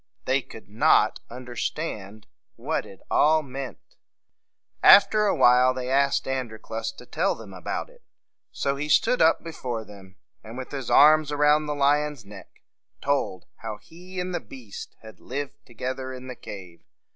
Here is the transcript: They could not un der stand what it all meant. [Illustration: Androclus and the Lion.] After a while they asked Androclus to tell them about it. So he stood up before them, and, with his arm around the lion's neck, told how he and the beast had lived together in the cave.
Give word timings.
They 0.25 0.41
could 0.41 0.67
not 0.67 1.19
un 1.29 1.45
der 1.45 1.55
stand 1.55 2.25
what 2.55 2.87
it 2.87 3.01
all 3.11 3.43
meant. 3.43 3.77
[Illustration: 3.83 4.81
Androclus 4.81 4.81
and 4.81 4.81
the 4.81 4.87
Lion.] 4.87 4.95
After 4.95 5.25
a 5.27 5.35
while 5.35 5.73
they 5.75 5.89
asked 5.91 6.25
Androclus 6.25 6.91
to 6.97 7.05
tell 7.05 7.35
them 7.35 7.53
about 7.53 7.87
it. 7.91 8.01
So 8.51 8.77
he 8.77 8.89
stood 8.89 9.21
up 9.21 9.43
before 9.43 9.85
them, 9.85 10.15
and, 10.43 10.57
with 10.57 10.71
his 10.71 10.89
arm 10.89 11.27
around 11.29 11.67
the 11.67 11.75
lion's 11.75 12.25
neck, 12.25 12.63
told 12.99 13.45
how 13.57 13.77
he 13.77 14.19
and 14.19 14.33
the 14.33 14.39
beast 14.39 14.95
had 15.03 15.19
lived 15.19 15.63
together 15.67 16.11
in 16.11 16.25
the 16.25 16.35
cave. 16.35 16.81